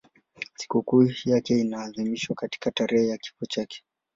[0.55, 3.83] Sikukuu yake inaadhimishwa katika tarehe ya kifo chake.